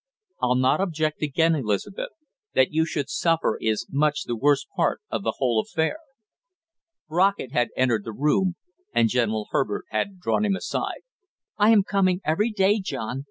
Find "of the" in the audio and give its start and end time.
5.11-5.35